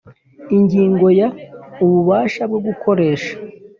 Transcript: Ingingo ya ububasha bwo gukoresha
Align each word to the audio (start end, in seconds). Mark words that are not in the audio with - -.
Ingingo 0.55 1.07
ya 1.19 1.27
ububasha 1.83 2.41
bwo 2.49 2.59
gukoresha 2.67 3.33